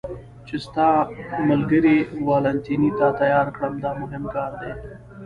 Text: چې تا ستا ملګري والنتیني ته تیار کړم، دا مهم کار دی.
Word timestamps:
چې 0.47 0.55
تا 0.59 0.63
ستا 0.65 0.87
ملګري 1.49 1.97
والنتیني 2.27 2.91
ته 2.99 3.07
تیار 3.21 3.47
کړم، 3.55 3.73
دا 3.83 3.91
مهم 4.01 4.23
کار 4.35 4.51
دی. 4.61 4.71